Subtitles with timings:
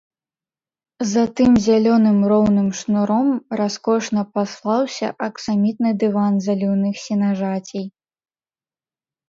[1.09, 3.29] За тым зялёным роўным шнуром
[3.61, 7.85] раскошна паслаўся аксамітны дыван заліўных сенажацей.